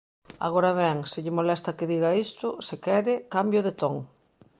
Agora 0.47 0.71
ben, 0.81 0.97
se 1.11 1.19
lle 1.23 1.35
molesta 1.37 1.75
que 1.77 1.89
diga 1.93 2.11
isto, 2.25 2.47
se 2.67 2.75
quere, 2.85 3.13
cambio 3.35 3.61
de 3.67 3.73
ton. 3.81 3.95